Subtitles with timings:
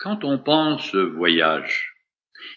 [0.00, 1.92] Quand on pense voyage,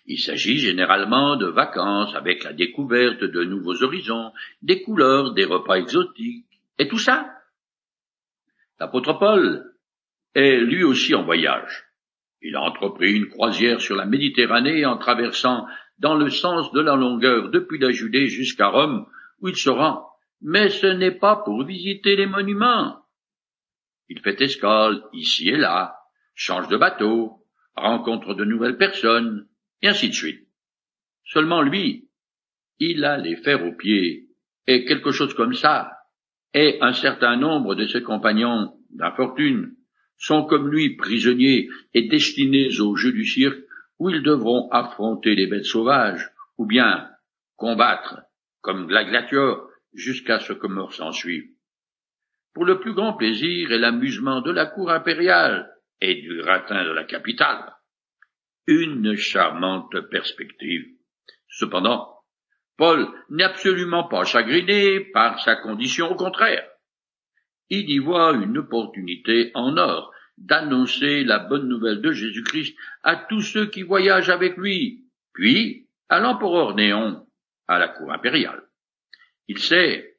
[0.06, 4.32] il s'agit généralement de vacances avec la découverte de nouveaux horizons,
[4.62, 6.46] des couleurs, des repas exotiques,
[6.80, 7.30] et tout ça.
[8.80, 9.74] L'apôtre Paul
[10.34, 11.84] est lui aussi en voyage.
[12.42, 15.68] Il a entrepris une croisière sur la Méditerranée en traversant
[16.00, 19.06] dans le sens de la longueur depuis la Judée jusqu'à Rome,
[19.42, 20.08] où il se rend.
[20.42, 23.04] Mais ce n'est pas pour visiter les monuments.
[24.08, 26.03] Il fait escale ici et là,
[26.36, 27.46] change de bateau,
[27.76, 29.48] rencontre de nouvelles personnes,
[29.82, 30.48] et ainsi de suite.
[31.26, 32.10] Seulement lui,
[32.80, 34.28] il a les fers aux pieds,
[34.68, 35.92] et quelque chose comme ça,
[36.54, 39.76] et un certain nombre de ses compagnons d'infortune
[40.18, 43.60] sont comme lui prisonniers et destinés au jeu du cirque
[44.00, 47.10] où ils devront affronter les bêtes sauvages, ou bien
[47.56, 48.22] combattre
[48.62, 51.50] comme gladiateurs jusqu'à ce que mort s'ensuive.
[52.54, 55.73] Pour le plus grand plaisir et l'amusement de la cour impériale,
[56.04, 57.74] et du gratin de la capitale.
[58.68, 60.86] Une charmante perspective.
[61.48, 62.10] Cependant,
[62.76, 66.68] Paul n'est absolument pas chagriné par sa condition, au contraire.
[67.70, 73.42] Il y voit une opportunité en or d'annoncer la bonne nouvelle de Jésus-Christ à tous
[73.42, 77.26] ceux qui voyagent avec lui, puis à l'empereur Néon,
[77.68, 78.62] à la cour impériale.
[79.48, 80.18] Il sait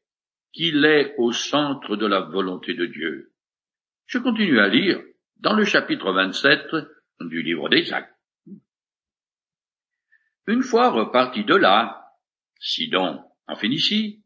[0.54, 3.32] qu'il est au centre de la volonté de Dieu.
[4.06, 5.02] Je continue à lire
[5.44, 6.74] dans le chapitre 27
[7.20, 8.14] du livre des Actes.
[10.46, 12.14] Une fois repartis de là,
[12.58, 14.22] Sidon, en Phénicie,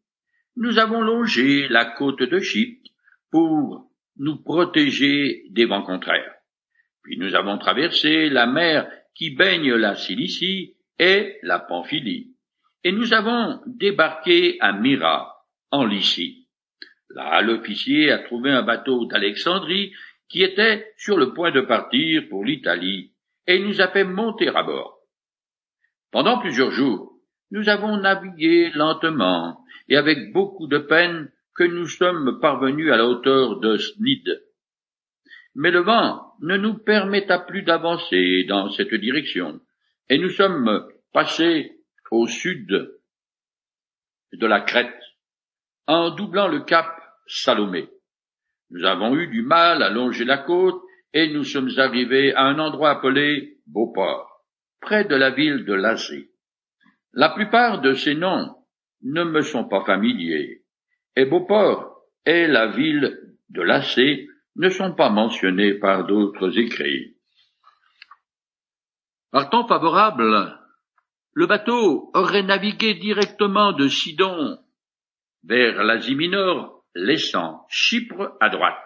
[0.54, 2.88] nous avons longé la côte de Chypre
[3.32, 6.34] pour nous protéger des vents contraires.
[7.02, 12.36] Puis nous avons traversé la mer qui baigne la Cilicie et la Pamphylie,
[12.84, 15.34] et nous avons débarqué à Myra,
[15.72, 16.46] en Lycie.
[17.10, 19.92] Là, l'officier a trouvé un bateau d'Alexandrie
[20.28, 23.12] qui était sur le point de partir pour l'Italie,
[23.46, 24.98] et nous a fait monter à bord.
[26.10, 27.18] Pendant plusieurs jours,
[27.50, 33.06] nous avons navigué lentement et avec beaucoup de peine que nous sommes parvenus à la
[33.06, 34.42] hauteur de Snid.
[35.54, 39.60] Mais le vent ne nous permetta plus d'avancer dans cette direction,
[40.08, 41.72] et nous sommes passés
[42.10, 42.68] au sud
[44.32, 45.02] de la Crète,
[45.86, 46.86] en doublant le cap
[47.26, 47.88] Salomé.
[48.70, 50.80] Nous avons eu du mal à longer la côte
[51.12, 54.44] et nous sommes arrivés à un endroit appelé Beauport,
[54.80, 56.30] près de la ville de Lacé.
[57.12, 58.54] La plupart de ces noms
[59.02, 60.62] ne me sont pas familiers,
[61.16, 67.16] et Beauport et la ville de Lacé ne sont pas mentionnés par d'autres écrits.
[69.30, 70.58] Par temps favorable,
[71.32, 74.58] le bateau aurait navigué directement de Sidon
[75.44, 78.78] vers l'Asie mineure laissant Chypre à droite.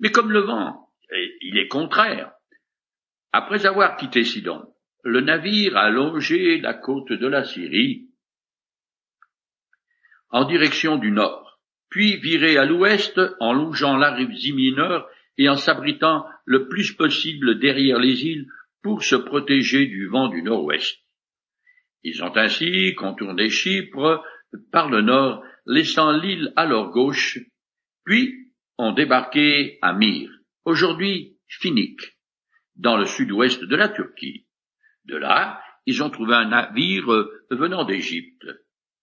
[0.00, 0.90] Mais comme le vent,
[1.40, 2.32] il est contraire,
[3.32, 4.66] après avoir quitté Sidon,
[5.02, 8.08] le navire a longé la côte de la Syrie
[10.30, 15.56] en direction du nord, puis viré à l'ouest en longeant la rive mineure et en
[15.56, 18.48] s'abritant le plus possible derrière les îles
[18.82, 20.98] pour se protéger du vent du nord-ouest.
[22.02, 24.24] Ils ont ainsi contourné Chypre
[24.72, 27.38] par le nord laissant l'île à leur gauche,
[28.04, 30.30] puis ont débarqué à Myre,
[30.64, 32.16] aujourd'hui Phoenique,
[32.76, 34.46] dans le sud-ouest de la Turquie.
[35.04, 37.06] De là, ils ont trouvé un navire
[37.50, 38.46] venant d'Égypte,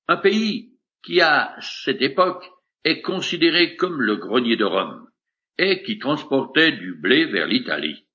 [0.08, 2.46] un pays qui à cette époque
[2.84, 5.08] est considéré comme le grenier de Rome,
[5.58, 8.06] et qui transportait du blé vers l'Italie.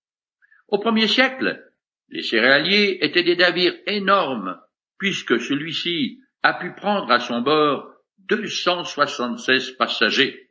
[0.68, 1.64] Au premier siècle,
[2.08, 4.58] les céréaliers étaient des navires énormes,
[4.98, 7.90] puisque celui-ci a pu prendre à son bord
[8.28, 10.50] 276 passagers,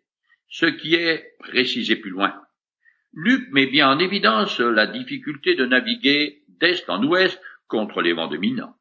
[0.50, 2.34] ce qui est précisé plus loin.
[3.14, 8.28] Luc met bien en évidence la difficulté de naviguer d'est en ouest contre les vents
[8.28, 8.76] dominants.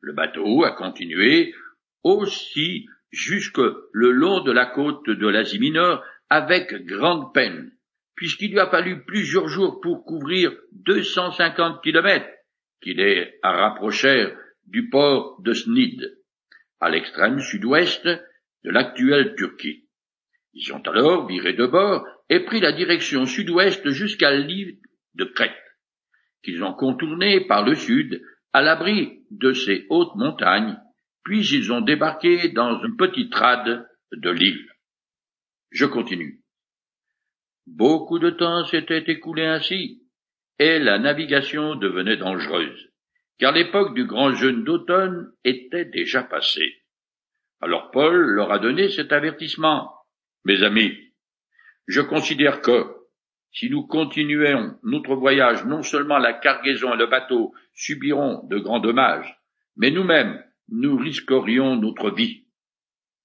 [0.00, 1.54] Le bateau a continué
[2.02, 3.60] aussi jusque
[3.92, 7.72] le long de la côte de l'Asie mineure avec grande peine,
[8.14, 12.28] puisqu'il lui a fallu plusieurs jours pour couvrir 250 kilomètres
[12.82, 14.36] qui les rapprochèrent
[14.66, 16.21] du port de Snid
[16.82, 19.84] à l'extrême sud-ouest de l'actuelle Turquie.
[20.52, 24.78] Ils ont alors viré de bord et pris la direction sud-ouest jusqu'à l'île
[25.14, 25.56] de Crète,
[26.42, 28.20] qu'ils ont contourné par le sud
[28.52, 30.76] à l'abri de ces hautes montagnes,
[31.24, 34.68] puis ils ont débarqué dans une petite rade de l'île.
[35.70, 36.40] Je continue.
[37.66, 40.02] Beaucoup de temps s'était écoulé ainsi,
[40.58, 42.91] et la navigation devenait dangereuse
[43.38, 46.82] car l'époque du grand jeûne d'automne était déjà passée.
[47.60, 49.92] Alors Paul leur a donné cet avertissement.
[50.44, 50.96] Mes amis,
[51.86, 52.86] je considère que,
[53.52, 58.80] si nous continuons notre voyage, non seulement la cargaison et le bateau subiront de grands
[58.80, 59.38] dommages,
[59.76, 62.46] mais nous-mêmes, nous risquerions notre vie.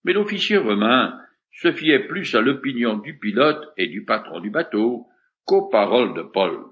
[0.03, 1.19] Mais l'officier romain
[1.51, 5.07] se fiait plus à l'opinion du pilote et du patron du bateau
[5.45, 6.65] qu'aux paroles de Paul.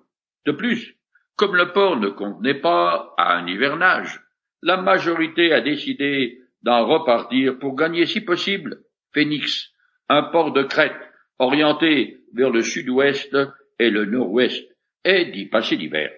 [0.45, 0.95] De plus,
[1.35, 4.21] comme le port ne contenait pas à un hivernage,
[4.61, 8.81] la majorité a décidé d'en repartir pour gagner si possible
[9.13, 9.71] Phénix,
[10.09, 10.99] un port de Crète
[11.39, 13.35] orienté vers le sud-ouest
[13.79, 14.65] et le nord-ouest,
[15.03, 16.11] et d'y passer l'hiver.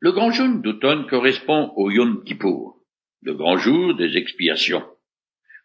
[0.00, 2.80] Le grand jeûne d'automne correspond au Yom Kippour,
[3.22, 4.84] le grand jour des expiations,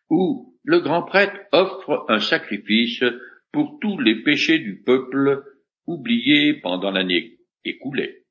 [0.09, 3.03] où le grand prêtre offre un sacrifice
[3.51, 5.43] pour tous les péchés du peuple
[5.89, 8.23] oubliés pendant l'année écoulée.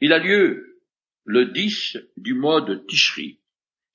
[0.00, 0.78] Il a lieu
[1.24, 3.40] le 10 du mois de Tishri,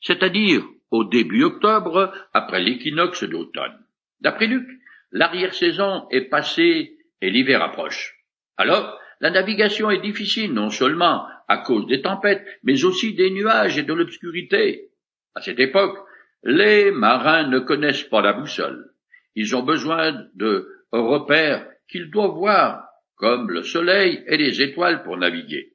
[0.02, 3.78] c'est-à-dire au début octobre après l'équinoxe d'automne.
[4.20, 4.68] D'après Luc,
[5.12, 8.18] l'arrière-saison est passée et l'hiver approche.
[8.58, 13.78] Alors, la navigation est difficile non seulement à cause des tempêtes, mais aussi des nuages
[13.78, 14.90] et de l'obscurité.
[15.36, 15.98] À cette époque,
[16.44, 18.92] les marins ne connaissent pas la boussole.
[19.36, 25.18] Ils ont besoin de repères qu'ils doivent voir, comme le soleil et les étoiles pour
[25.18, 25.74] naviguer.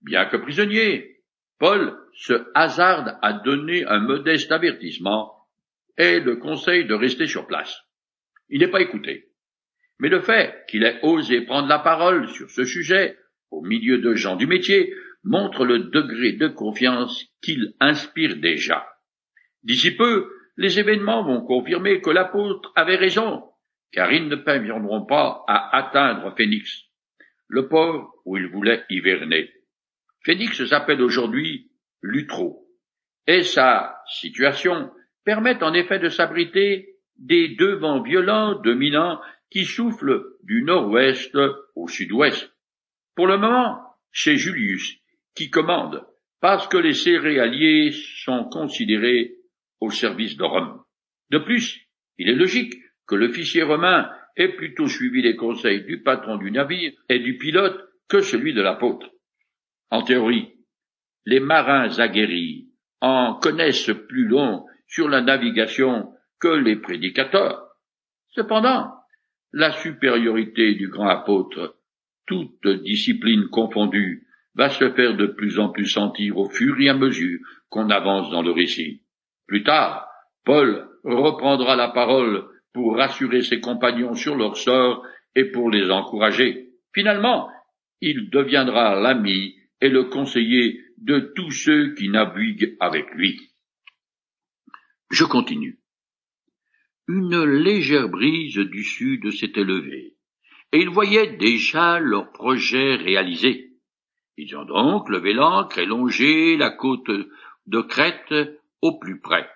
[0.00, 1.20] Bien que prisonnier,
[1.58, 5.32] Paul se hasarde à donner un modeste avertissement
[5.96, 7.80] et le conseil de rester sur place.
[8.48, 9.28] Il n'est pas écouté.
[10.00, 13.16] Mais le fait qu'il ait osé prendre la parole sur ce sujet,
[13.50, 14.92] au milieu de gens du métier,
[15.22, 18.86] montre le degré de confiance qu'il inspire déjà.
[19.62, 23.44] D'ici peu, les événements vont confirmer que l'apôtre avait raison,
[23.94, 26.82] car ils ne parviendront pas à atteindre Phénix,
[27.48, 29.52] le port où il voulait hiverner.
[30.24, 31.70] Phénix s'appelle aujourd'hui
[32.02, 32.66] Lutro,
[33.26, 34.90] et sa situation
[35.24, 39.20] permet en effet de s'abriter des deux vents violents dominants
[39.50, 41.38] qui soufflent du nord-ouest
[41.76, 42.52] au sud-ouest.
[43.14, 43.80] Pour le moment,
[44.12, 44.96] c'est Julius
[45.36, 46.04] qui commande,
[46.40, 47.92] parce que les céréaliers
[48.24, 49.36] sont considérés
[49.80, 50.82] au service de Rome.
[51.30, 51.80] De plus,
[52.18, 52.74] il est logique
[53.06, 57.88] que l'officier romain ait plutôt suivi les conseils du patron du navire et du pilote
[58.08, 59.10] que celui de l'apôtre.
[59.90, 60.54] En théorie,
[61.26, 62.68] les marins aguerris
[63.00, 67.68] en connaissent plus long sur la navigation que les prédicateurs.
[68.30, 68.92] Cependant,
[69.52, 71.76] la supériorité du grand apôtre,
[72.26, 76.94] toute discipline confondue, va se faire de plus en plus sentir au fur et à
[76.94, 79.02] mesure qu'on avance dans le récit.
[79.46, 80.08] Plus tard,
[80.44, 86.72] Paul reprendra la parole pour rassurer ses compagnons sur leur sort et pour les encourager.
[86.92, 87.48] Finalement,
[88.00, 93.40] il deviendra l'ami et le conseiller de tous ceux qui naviguent avec lui.
[95.10, 95.78] Je continue.
[97.06, 100.16] Une légère brise du sud s'était levée,
[100.72, 103.72] et ils voyaient déjà leur projet réalisé.
[104.36, 107.10] Ils ont donc levé l'ancre et longé la côte
[107.66, 108.34] de Crète
[108.80, 109.48] au plus près.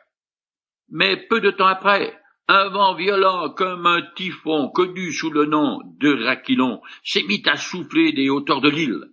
[0.91, 2.18] Mais peu de temps après,
[2.49, 7.57] un vent violent comme un typhon connu sous le nom de Raquilon s'est mis à
[7.57, 9.05] souffler des hauteurs de l'île.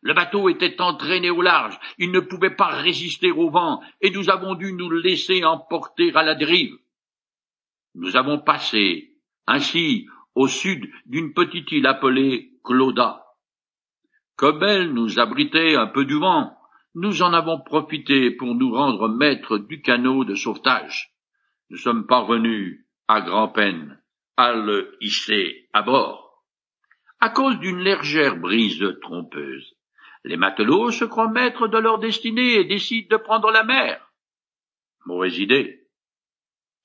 [0.00, 4.30] Le bateau était entraîné au large, il ne pouvait pas résister au vent, et nous
[4.30, 6.76] avons dû nous laisser emporter à la dérive.
[7.94, 9.12] Nous avons passé,
[9.46, 13.24] ainsi, au sud d'une petite île appelée Clauda.
[14.34, 16.56] Comme elle nous abritait un peu du vent,
[16.96, 21.11] nous en avons profité pour nous rendre maîtres du canot de sauvetage.
[21.72, 23.98] Nous sommes parvenus, à grand-peine,
[24.36, 26.44] à le hisser à bord.
[27.18, 29.74] À cause d'une légère brise trompeuse,
[30.22, 34.06] les matelots se croient maîtres de leur destinée et décident de prendre la mer.
[35.06, 35.86] Mauvaise idée.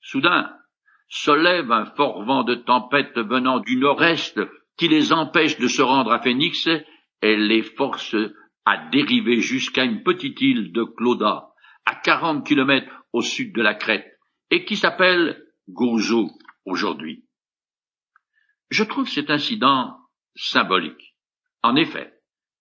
[0.00, 0.56] Soudain,
[1.08, 4.40] se lève un fort vent de tempête venant du nord-est
[4.78, 6.66] qui les empêche de se rendre à Phénix
[7.20, 8.16] et les force
[8.64, 11.50] à dériver jusqu'à une petite île de Clauda,
[11.84, 14.17] à quarante kilomètres au sud de la Crète,
[14.50, 16.30] et qui s'appelle Gozo
[16.64, 17.24] aujourd'hui.
[18.70, 19.98] Je trouve cet incident
[20.34, 21.16] symbolique.
[21.62, 22.18] En effet,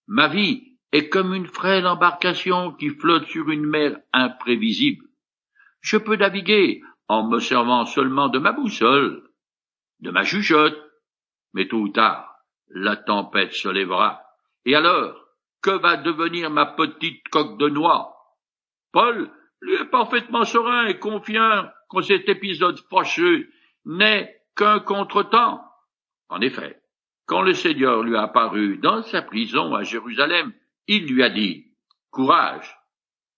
[0.08, 5.06] Ma vie est comme une frêle embarcation qui flotte sur une mer imprévisible.
[5.82, 9.30] Je peux naviguer en me servant seulement de ma boussole,
[10.00, 10.82] de ma jugeote,
[11.54, 12.40] mais tôt ou tard,
[12.70, 14.24] la tempête se lèvera.
[14.64, 15.26] Et alors,
[15.62, 18.16] que va devenir ma petite coque de noix?
[18.94, 19.30] Paul,
[19.60, 23.50] lui est parfaitement serein et confiant que cet épisode fâcheux
[23.86, 25.62] n'est qu'un contretemps.
[26.30, 26.82] En effet,
[27.26, 30.54] quand le Seigneur lui a apparu dans sa prison à Jérusalem,
[30.88, 31.68] il lui a dit,
[32.12, 32.78] Courage,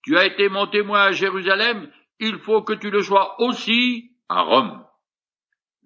[0.03, 4.41] tu as été mon témoin à Jérusalem, il faut que tu le sois aussi à
[4.41, 4.86] Rome.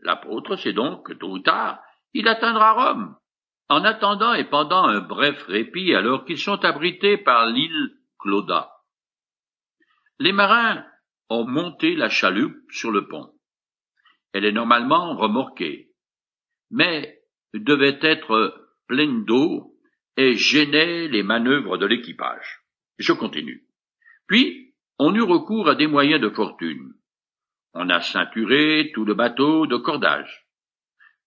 [0.02, 1.80] L'apôtre sait donc que tôt ou tard,
[2.14, 3.16] il atteindra Rome.
[3.70, 8.72] En attendant et pendant un bref répit alors qu'ils sont abrités par l'île Clauda.
[10.20, 10.86] Les marins
[11.34, 13.34] ont monté la chaloupe sur le pont.
[14.34, 15.90] Elle est normalement remorquée,
[16.70, 17.20] mais
[17.54, 19.76] devait être pleine d'eau
[20.16, 22.62] et gênait les manœuvres de l'équipage.
[23.00, 23.64] Je continue.
[24.28, 26.94] Puis, on eut recours à des moyens de fortune.
[27.74, 30.46] On a ceinturé tout le bateau de cordage.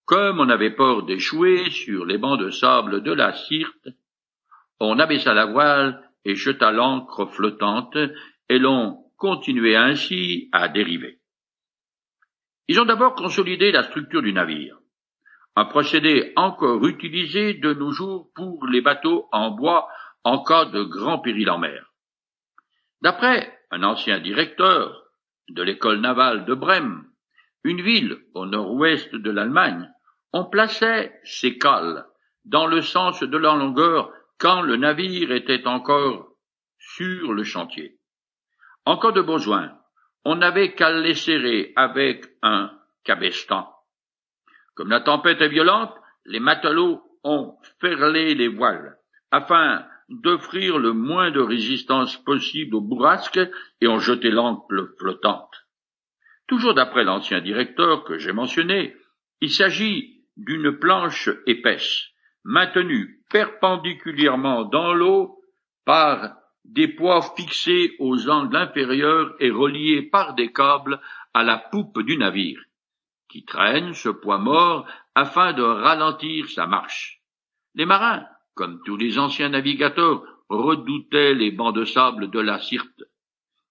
[0.04, 3.88] Comme on avait peur d'échouer sur les bancs de sable de la Sirte,
[4.78, 7.98] on abaissa la voile et jeta l'ancre flottante,
[8.48, 11.20] et l'on continuait ainsi à dériver.
[12.68, 14.78] Ils ont d'abord consolidé la structure du navire,
[15.54, 19.88] un procédé encore utilisé de nos jours pour les bateaux en bois
[20.25, 21.92] en cas de grand péril en mer.
[23.00, 25.04] D'après un ancien directeur
[25.49, 27.04] de l'école navale de Brême,
[27.62, 29.88] une ville au nord-ouest de l'Allemagne,
[30.32, 32.04] on plaçait ces cales
[32.44, 36.28] dans le sens de leur longueur quand le navire était encore
[36.78, 37.95] sur le chantier.
[38.87, 39.76] En cas de besoin,
[40.25, 42.71] on n'avait qu'à les serrer avec un
[43.02, 43.69] cabestan.
[44.76, 45.93] Comme la tempête est violente,
[46.25, 48.97] les matelots ont ferlé les voiles
[49.33, 53.40] afin d'offrir le moins de résistance possible aux bourrasques
[53.81, 55.66] et ont jeté l'ancre flottante.
[56.47, 58.95] Toujours d'après l'ancien directeur que j'ai mentionné,
[59.40, 62.05] il s'agit d'une planche épaisse,
[62.45, 65.40] maintenue perpendiculairement dans l'eau
[65.85, 66.37] par
[66.68, 71.00] des poids fixés aux angles inférieurs et reliés par des câbles
[71.32, 72.61] à la poupe du navire,
[73.28, 77.20] qui traîne ce poids mort afin de ralentir sa marche.
[77.75, 83.04] Les marins, comme tous les anciens navigateurs, redoutaient les bancs de sable de la Sirte,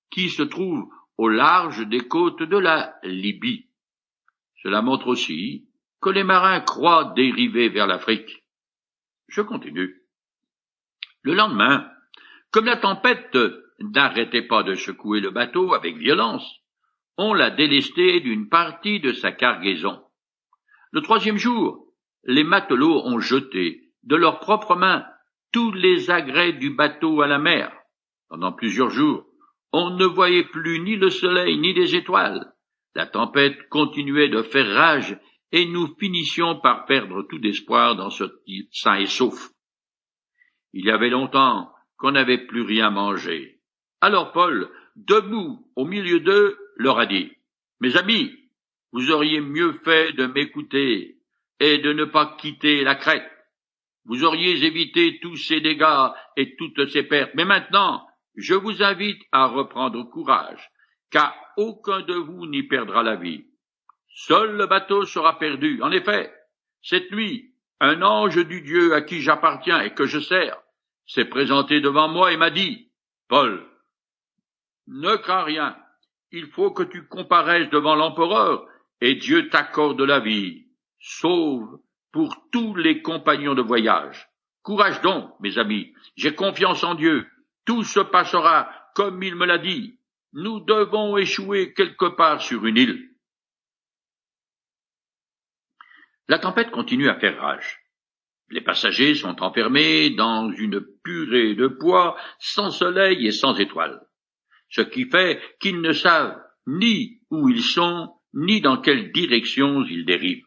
[0.10, 0.88] qui se trouvent
[1.18, 3.68] au large des côtes de la Libye.
[4.64, 5.68] Cela montre aussi
[6.02, 8.44] que les marins croient dériver vers l'Afrique.
[9.28, 10.02] Je continue.
[11.24, 11.90] Le lendemain,
[12.56, 13.38] comme la tempête
[13.82, 16.50] n'arrêtait pas de secouer le bateau avec violence,
[17.18, 20.02] on l'a délesté d'une partie de sa cargaison.
[20.92, 21.86] Le troisième jour,
[22.24, 25.06] les matelots ont jeté de leurs propres mains
[25.52, 27.78] tous les agrès du bateau à la mer.
[28.30, 29.26] Pendant plusieurs jours,
[29.74, 32.54] on ne voyait plus ni le soleil ni les étoiles.
[32.94, 35.20] La tempête continuait de faire rage
[35.52, 39.50] et nous finissions par perdre tout espoir dans ce type sain et sauf.
[40.72, 41.75] Il y avait longtemps
[42.06, 43.58] qu'on n'avait plus rien mangé.
[44.00, 47.32] Alors Paul, debout au milieu d'eux, leur a dit,
[47.80, 48.32] Mes amis,
[48.92, 51.18] vous auriez mieux fait de m'écouter
[51.60, 53.28] et de ne pas quitter la crête.
[54.06, 57.32] Vous auriez évité tous ces dégâts et toutes ces pertes.
[57.34, 60.70] Mais maintenant, je vous invite à reprendre courage,
[61.10, 63.46] car aucun de vous n'y perdra la vie.
[64.10, 65.82] Seul le bateau sera perdu.
[65.82, 66.32] En effet,
[66.84, 70.56] cette nuit, un ange du Dieu à qui j'appartiens et que je sers
[71.08, 72.92] s'est présenté devant moi et m'a dit,
[73.28, 73.66] Paul,
[74.88, 75.78] ne crains rien,
[76.32, 78.68] il faut que tu comparaisses devant l'empereur
[79.02, 80.68] et Dieu t'accorde la vie,
[81.00, 81.80] sauve
[82.12, 84.30] pour tous les compagnons de voyage.
[84.64, 87.28] Courage donc, mes amis, j'ai confiance en Dieu,
[87.66, 90.00] tout se passera comme il me l'a dit.
[90.34, 93.10] Nous devons échouer quelque part sur une île.
[96.28, 97.85] La tempête continue à faire rage.
[98.50, 104.02] Les passagers sont enfermés dans une purée de poids, sans soleil et sans étoiles.
[104.70, 110.06] Ce qui fait qu'ils ne savent ni où ils sont, ni dans quelle direction ils
[110.06, 110.46] dérivent.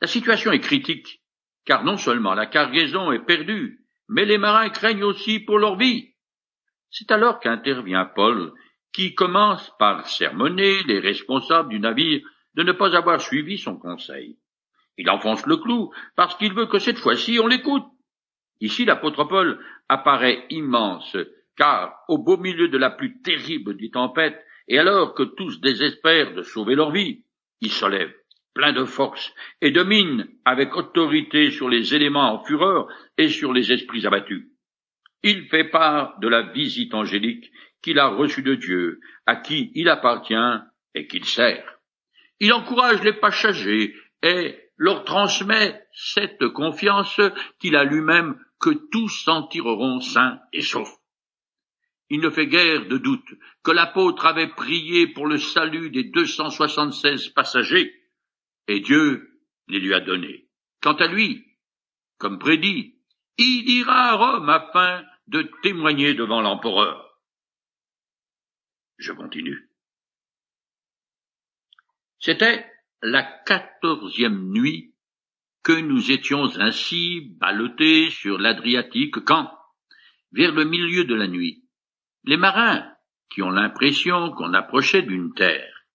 [0.00, 1.22] La situation est critique,
[1.64, 6.14] car non seulement la cargaison est perdue, mais les marins craignent aussi pour leur vie.
[6.90, 8.52] C'est alors qu'intervient Paul,
[8.92, 12.20] qui commence par sermonner les responsables du navire
[12.54, 14.36] de ne pas avoir suivi son conseil.
[14.98, 17.84] Il enfonce le clou parce qu'il veut que cette fois-ci on l'écoute.
[18.60, 19.58] Ici l'apôtre Paul
[19.88, 21.16] apparaît immense,
[21.56, 26.34] car au beau milieu de la plus terrible des tempêtes, et alors que tous désespèrent
[26.34, 27.24] de sauver leur vie,
[27.60, 28.14] il se lève,
[28.54, 32.86] plein de force, et domine avec autorité sur les éléments en fureur
[33.18, 34.46] et sur les esprits abattus.
[35.22, 37.50] Il fait part de la visite angélique
[37.82, 40.34] qu'il a reçue de Dieu, à qui il appartient
[40.94, 41.78] et qu'il sert.
[42.40, 47.20] Il encourage les passagers et leur transmet cette confiance
[47.60, 50.98] qu'il a lui-même que tous s'en tireront sains et saufs.
[52.10, 57.28] Il ne fait guère de doute que l'apôtre avait prié pour le salut des 276
[57.28, 57.94] passagers,
[58.66, 60.48] et Dieu les lui a donnés.
[60.82, 61.46] Quant à lui,
[62.18, 62.96] comme prédit,
[63.38, 67.20] il ira à Rome afin de témoigner devant l'empereur.
[68.98, 69.70] Je continue.
[72.18, 72.71] C'était
[73.02, 74.94] la quatorzième nuit
[75.64, 79.52] que nous étions ainsi ballottés sur l'Adriatique quand,
[80.32, 81.64] vers le milieu de la nuit,
[82.24, 82.88] les marins,
[83.28, 85.86] qui ont l'impression qu'on approchait d'une terre,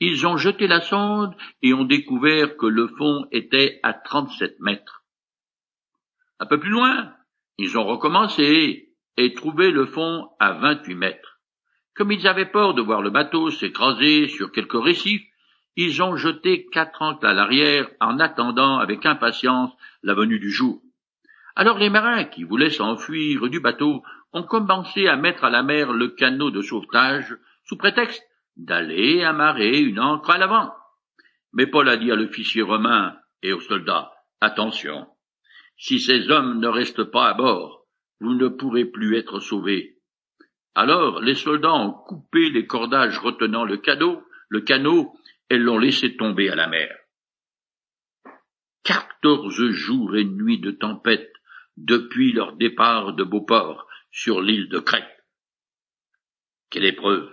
[0.00, 5.04] ils ont jeté la sonde et ont découvert que le fond était à trente-sept mètres.
[6.38, 7.14] Un peu plus loin,
[7.58, 11.40] ils ont recommencé et trouvé le fond à vingt-huit mètres.
[11.94, 15.22] Comme ils avaient peur de voir le bateau s'écraser sur quelque récif,
[15.76, 19.70] ils ont jeté quatre ancres à l'arrière en attendant avec impatience
[20.02, 20.80] la venue du jour.
[21.54, 24.02] Alors les marins qui voulaient s'enfuir du bateau
[24.32, 28.22] ont commencé à mettre à la mer le canot de sauvetage sous prétexte
[28.56, 30.72] d'aller amarrer une ancre à l'avant.
[31.52, 35.06] Mais Paul a dit à l'officier romain et aux soldats, attention,
[35.76, 37.86] si ces hommes ne restent pas à bord,
[38.20, 39.98] vous ne pourrez plus être sauvés.
[40.74, 45.15] Alors les soldats ont coupé les cordages retenant le canot, le canot,
[45.50, 46.96] et l'ont laissé tomber à la mer.
[48.82, 51.32] Quatorze jours et nuits de tempête
[51.76, 55.24] depuis leur départ de Beauport sur l'île de Crète.
[56.70, 57.30] Quelle épreuve.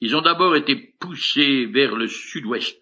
[0.00, 2.78] Ils ont d'abord été poussés vers le sud-ouest,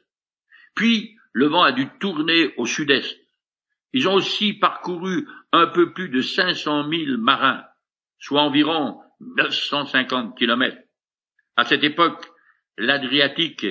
[0.74, 3.16] puis le vent a dû tourner au sud-est.
[3.92, 7.64] Ils ont aussi parcouru un peu plus de cinq cent mille marins,
[8.18, 10.82] soit environ neuf cent cinquante kilomètres.
[11.56, 12.26] À cette époque,
[12.76, 13.64] l'Adriatique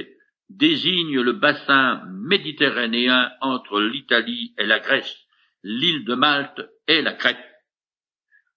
[0.57, 5.15] désigne le bassin méditerranéen entre l'Italie et la Grèce,
[5.63, 7.43] l'île de Malte et la Crète.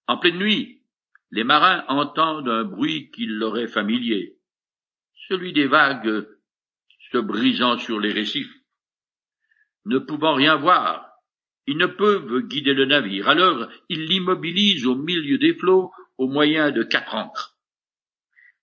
[0.07, 0.81] En pleine nuit,
[1.31, 4.37] les marins entendent un bruit qui leur est familier,
[5.27, 6.27] celui des vagues
[7.11, 8.53] se brisant sur les récifs.
[9.85, 11.09] Ne pouvant rien voir,
[11.65, 16.71] ils ne peuvent guider le navire, alors ils l'immobilisent au milieu des flots au moyen
[16.71, 17.57] de quatre ancres.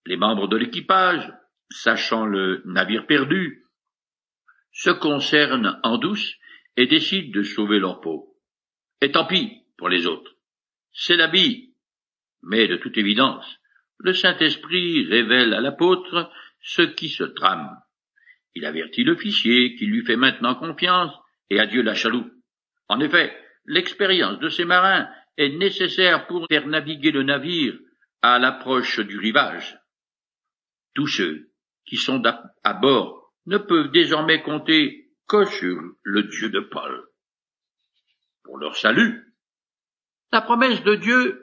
[0.07, 1.33] Les membres de l'équipage,
[1.75, 3.65] sachant le navire perdu,
[4.73, 6.37] se concernent en douce
[6.77, 8.37] et décident de sauver leur peau.
[9.01, 10.37] Et tant pis pour les autres.
[10.93, 11.75] C'est la vie.
[12.43, 13.59] Mais de toute évidence,
[13.99, 17.77] le Saint-Esprit révèle à l'apôtre ce qui se trame.
[18.55, 21.13] Il avertit l'officier qui lui fait maintenant confiance
[21.51, 22.33] et adieu la chaloupe.
[22.89, 27.77] En effet, l'expérience de ces marins est nécessaire pour faire naviguer le navire
[28.23, 29.77] à l'approche du rivage.
[30.95, 31.54] Tous ceux
[31.87, 32.23] qui sont
[32.63, 37.09] à bord ne peuvent désormais compter que sur le Dieu de Paul.
[38.43, 39.35] Pour leur salut,
[40.33, 41.41] la promesse de Dieu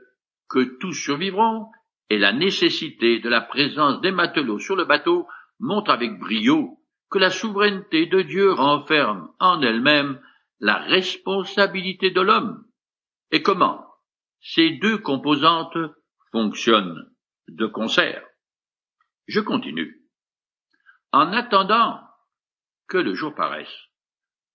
[0.50, 1.68] que tous survivront
[2.10, 5.28] et la nécessité de la présence des matelots sur le bateau
[5.60, 6.78] montrent avec brio
[7.10, 10.20] que la souveraineté de Dieu renferme en elle-même
[10.60, 12.66] la responsabilité de l'homme.
[13.32, 13.86] Et comment
[14.42, 15.78] ces deux composantes
[16.32, 17.10] fonctionnent
[17.48, 18.24] de concert?
[19.28, 20.01] Je continue.
[21.12, 22.00] En attendant
[22.88, 23.74] que le jour paraisse,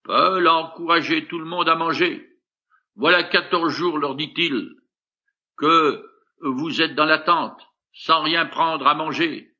[0.05, 2.27] Paul a encouragé tout le monde à manger.
[2.95, 4.71] Voilà quatorze jours, leur dit-il,
[5.57, 6.03] que
[6.41, 7.61] vous êtes dans l'attente,
[7.93, 9.55] sans rien prendre à manger.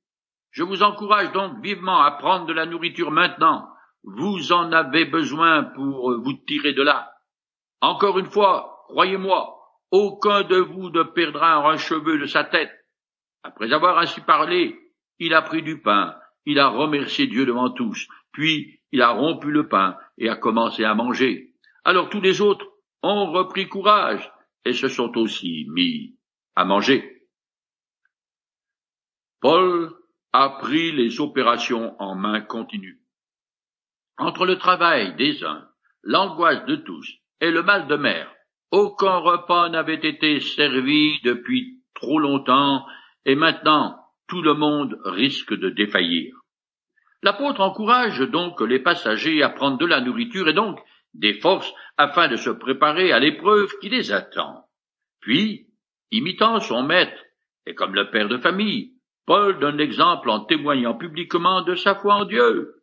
[0.51, 3.69] Je vous encourage donc vivement à prendre de la nourriture maintenant.
[4.05, 7.13] Vous en avez besoin pour vous tirer de là.
[7.81, 9.55] Encore une fois, croyez-moi,
[9.91, 12.73] aucun de vous ne perdra un cheveu de sa tête.
[13.43, 14.79] Après avoir ainsi parlé,
[15.19, 19.51] il a pris du pain, il a remercié Dieu devant tous, puis il a rompu
[19.51, 21.53] le pain et a commencé à manger.
[21.85, 22.67] Alors tous les autres
[23.03, 24.33] ont repris courage
[24.65, 26.17] et se sont aussi mis
[26.55, 27.29] à manger.
[29.41, 29.93] Paul
[30.33, 33.01] a pris les opérations en main continue.
[34.19, 35.69] Entre le travail des uns,
[36.03, 37.07] l'angoisse de tous
[37.41, 38.33] et le mal de mer,
[38.71, 42.87] aucun repas n'avait été servi depuis trop longtemps
[43.25, 46.35] et maintenant tout le monde risque de défaillir.
[47.23, 50.79] L'apôtre encourage donc les passagers à prendre de la nourriture et donc
[51.15, 54.67] des forces afin de se préparer à l'épreuve qui les attend.
[55.21, 55.67] Puis,
[56.11, 57.21] imitant son maître
[57.67, 58.93] et comme le père de famille,
[59.27, 62.77] Paul donne l'exemple en témoignant publiquement de sa foi en Dieu.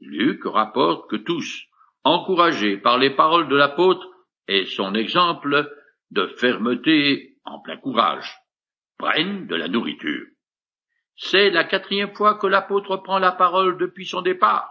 [0.00, 1.64] Luc rapporte que tous,
[2.04, 4.06] encouragés par les paroles de l'apôtre
[4.48, 5.72] et son exemple
[6.10, 8.36] de fermeté en plein courage,
[8.98, 10.26] prennent de la nourriture.
[11.16, 14.70] C'est la quatrième fois que l'apôtre prend la parole depuis son départ.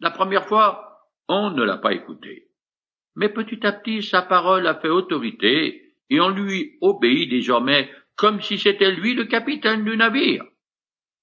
[0.00, 2.48] La première fois, on ne l'a pas écouté.
[3.14, 8.40] Mais petit à petit, sa parole a fait autorité et on lui obéit désormais comme
[8.40, 10.44] si c'était lui le capitaine du navire.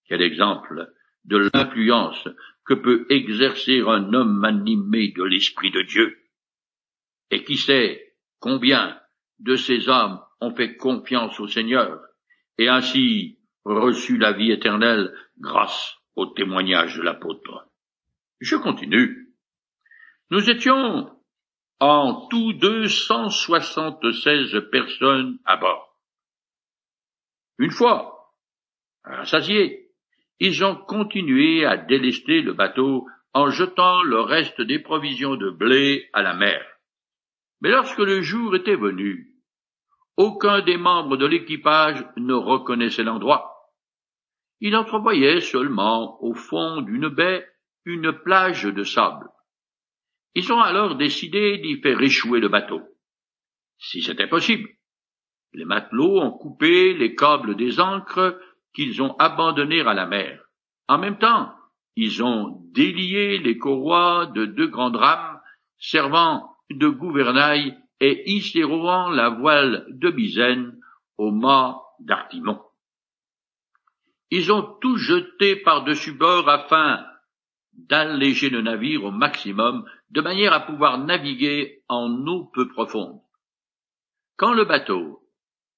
[0.05, 0.91] Quel exemple
[1.25, 2.27] de l'influence
[2.65, 6.17] que peut exercer un homme animé de l'Esprit de Dieu.
[7.29, 8.99] Et qui sait combien
[9.39, 11.99] de ces hommes ont fait confiance au Seigneur
[12.57, 17.67] et ainsi reçu la vie éternelle grâce au témoignage de l'apôtre.
[18.39, 19.29] Je continue.
[20.29, 21.09] Nous étions
[21.79, 25.97] en tout deux cent soixante-seize personnes à bord.
[27.57, 28.31] Une fois
[29.03, 29.91] rassasiés,
[30.39, 36.09] ils ont continué à délester le bateau en jetant le reste des provisions de blé
[36.13, 36.65] à la mer.
[37.61, 39.37] Mais lorsque le jour était venu,
[40.17, 43.52] aucun des membres de l'équipage ne reconnaissait l'endroit.
[44.65, 47.45] Il entrevoyait seulement au fond d'une baie
[47.83, 49.27] une plage de sable.
[50.35, 52.81] Ils ont alors décidé d'y faire échouer le bateau.
[53.77, 54.69] Si c'était possible.
[55.51, 58.39] Les matelots ont coupé les câbles des ancres
[58.73, 60.41] qu'ils ont abandonnés à la mer.
[60.87, 61.53] En même temps,
[61.97, 65.41] ils ont délié les courroies de deux grandes rames
[65.77, 70.79] servant de gouvernail et hissèrent la voile de misaine
[71.17, 72.61] au mât d'Artimon.
[74.35, 77.05] Ils ont tout jeté par-dessus bord afin
[77.73, 83.21] d'alléger le navire au maximum, de manière à pouvoir naviguer en eau peu profonde.
[84.35, 85.21] Quand le bateau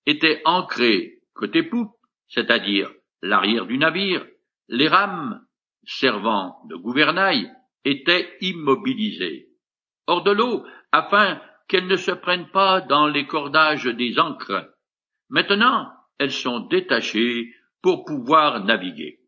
[0.06, 1.98] était ancré côté poupe,
[2.30, 2.90] c'est-à-dire
[3.22, 4.26] l'arrière du navire,
[4.70, 5.46] les rames
[5.84, 7.52] servant de gouvernail
[7.84, 9.50] étaient immobilisées
[10.08, 14.72] hors de l'eau afin qu'elles ne se prennent pas dans les cordages des ancres.
[15.28, 17.54] Maintenant, elles sont détachées
[17.86, 19.20] pour pouvoir naviguer.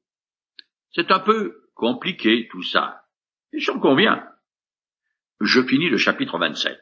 [0.89, 3.03] C'est un peu compliqué tout ça,
[3.53, 4.27] et j'en conviens.
[5.39, 6.75] Je finis le chapitre 27.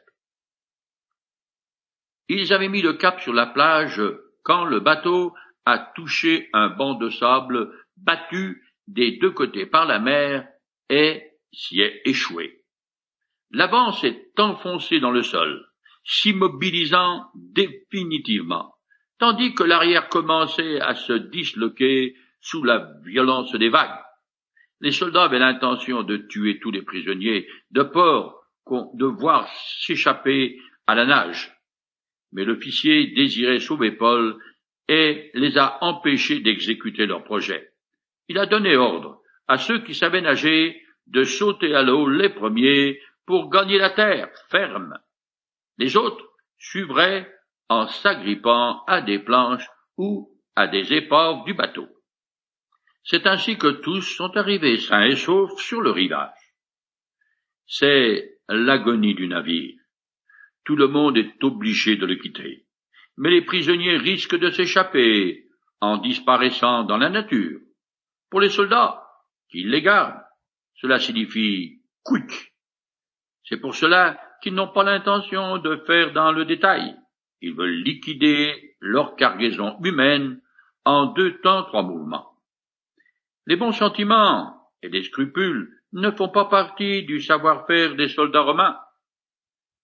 [2.28, 4.00] Ils avaient mis le cap sur la plage
[4.42, 5.34] quand le bateau
[5.66, 10.48] a touché un banc de sable battu des deux côtés par la mer
[10.88, 12.64] et s'y est échoué.
[13.50, 15.70] L'avant s'est enfoncé dans le sol,
[16.04, 18.75] s'immobilisant définitivement,
[19.18, 23.98] tandis que l'arrière commençait à se disloquer sous la violence des vagues.
[24.80, 28.34] Les soldats avaient l'intention de tuer tous les prisonniers, de peur
[28.68, 29.48] de voir
[29.80, 31.56] s'échapper à la nage.
[32.32, 34.36] Mais l'officier désirait sauver Paul
[34.88, 37.70] et les a empêchés d'exécuter leur projet.
[38.28, 43.00] Il a donné ordre à ceux qui savaient nager de sauter à l'eau les premiers
[43.24, 44.98] pour gagner la terre ferme.
[45.78, 46.24] Les autres
[46.58, 47.32] suivraient
[47.68, 51.88] en s'agrippant à des planches ou à des épaves du bateau.
[53.04, 56.54] C'est ainsi que tous sont arrivés sains et saufs sur le rivage.
[57.66, 59.74] C'est l'agonie du navire.
[60.64, 62.66] Tout le monde est obligé de le quitter.
[63.16, 65.46] Mais les prisonniers risquent de s'échapper
[65.80, 67.60] en disparaissant dans la nature.
[68.30, 69.02] Pour les soldats,
[69.50, 70.22] qu'ils les gardent,
[70.74, 72.52] cela signifie quick,
[73.44, 76.96] c'est pour cela qu'ils n'ont pas l'intention de faire dans le détail.
[77.40, 80.40] Ils veulent liquider leur cargaison humaine
[80.84, 82.32] en deux temps, trois mouvements.
[83.46, 88.78] Les bons sentiments et les scrupules ne font pas partie du savoir-faire des soldats romains.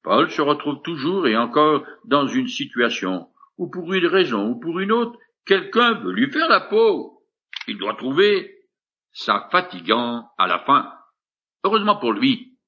[0.03, 4.81] Paul se retrouve toujours et encore dans une situation où pour une raison ou pour
[4.81, 7.23] une autre, quelqu'un veut lui faire la peau.
[7.69, 8.59] Il doit trouver
[9.13, 10.93] ça fatigant à la fin.
[11.65, 12.59] Heureusement pour lui,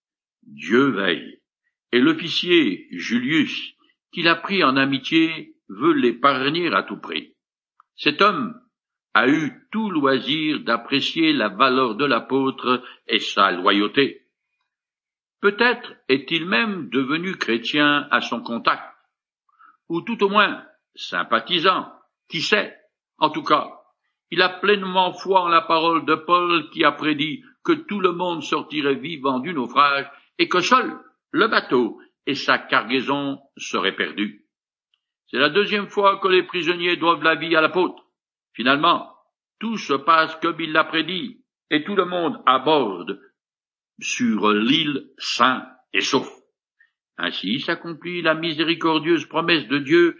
[0.42, 1.40] Dieu veille,
[1.90, 3.74] et l'officier Julius,
[4.14, 7.34] qu'il a pris en amitié, veut l'épargner à tout prix.
[7.96, 8.54] Cet homme
[9.12, 14.28] a eu tout loisir d'apprécier la valeur de l'apôtre et sa loyauté.
[15.40, 18.84] Peut-être est-il même devenu chrétien à son contact,
[19.88, 21.92] ou tout au moins sympathisant,
[22.28, 22.76] qui sait.
[23.18, 23.68] En tout cas,
[24.30, 28.12] il a pleinement foi en la parole de Paul qui a prédit que tout le
[28.12, 31.00] monde sortirait vivant du naufrage et que seul
[31.32, 34.46] le bateau et sa cargaison seraient perdus.
[35.28, 38.04] C'est la deuxième fois que les prisonniers doivent la vie à l'apôtre.
[38.52, 39.10] Finalement,
[39.58, 43.20] tout se passe comme il l'a prédit, et tout le monde aborde
[44.00, 46.28] sur l'île sain et sauf.
[47.16, 50.18] Ainsi s'accomplit la miséricordieuse promesse de Dieu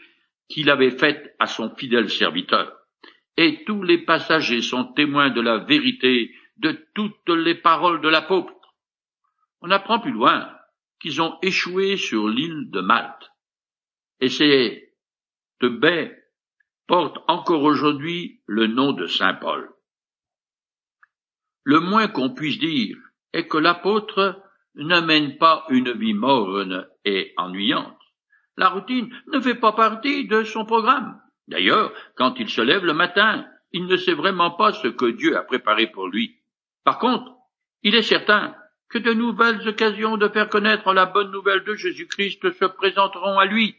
[0.49, 2.73] qu'il avait faite à son fidèle serviteur.
[3.37, 8.53] Et tous les passagers sont témoins de la vérité de toutes les paroles de l'apôtre.
[9.61, 10.54] On apprend plus loin
[11.05, 13.31] qu'ils ont échoué sur l'île de Malte.
[14.21, 14.81] Et cette
[15.61, 16.17] baie
[16.87, 19.71] porte encore aujourd'hui le nom de Saint Paul.
[21.63, 22.97] Le moins qu'on puisse dire
[23.35, 24.43] est que l'apôtre
[24.77, 28.01] ne mène pas une vie morne et ennuyante.
[28.57, 31.21] La routine ne fait pas partie de son programme.
[31.49, 35.37] D'ailleurs, quand il se lève le matin, il ne sait vraiment pas ce que Dieu
[35.37, 36.41] a préparé pour lui.
[36.83, 37.31] Par contre,
[37.83, 38.57] il est certain
[38.95, 43.45] que de nouvelles occasions de faire connaître la bonne nouvelle de Jésus-Christ se présenteront à
[43.45, 43.75] lui.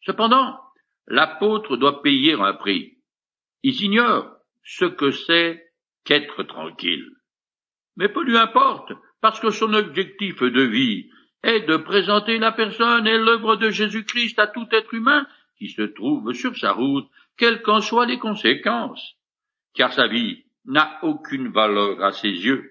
[0.00, 0.58] Cependant,
[1.06, 2.96] l'apôtre doit payer un prix.
[3.62, 5.62] Il ignore ce que c'est
[6.06, 7.06] qu'être tranquille.
[7.96, 11.10] Mais peu lui importe parce que son objectif de vie
[11.42, 15.26] est de présenter la personne et l'œuvre de Jésus-Christ à tout être humain
[15.58, 19.16] qui se trouve sur sa route, quelles qu'en soient les conséquences,
[19.74, 22.69] car sa vie n'a aucune valeur à ses yeux.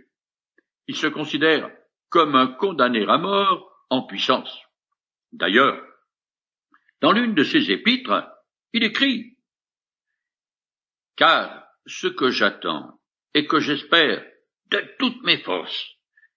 [0.89, 1.69] Il se considère
[2.09, 4.59] comme un condamné à mort en puissance.
[5.31, 5.79] D'ailleurs,
[6.99, 8.27] dans l'une de ses épîtres,
[8.73, 9.37] il écrit
[11.15, 12.99] Car ce que j'attends
[13.35, 14.25] et que j'espère
[14.71, 15.91] de toutes mes forces,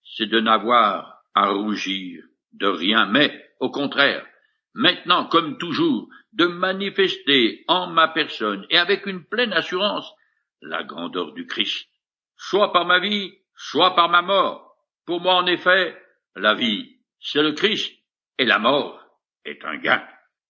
[0.05, 4.27] c'est de n'avoir à rougir de rien, mais, au contraire,
[4.75, 10.12] maintenant comme toujours, de manifester en ma personne et avec une pleine assurance
[10.61, 11.88] la grandeur du Christ,
[12.37, 14.77] soit par ma vie, soit par ma mort.
[15.07, 15.96] Pour moi, en effet,
[16.35, 17.92] la vie, c'est le Christ,
[18.38, 19.01] et la mort
[19.44, 20.03] est un gain.